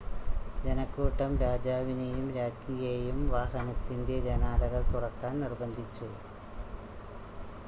[0.63, 6.09] ജനക്കൂട്ടം രാജാവിനെയും രാജ്ഞിയെയും വാഹനത്തിൻ്റെ ജനാലകൾ തുറക്കാൻ നിർബന്ധിച്ചു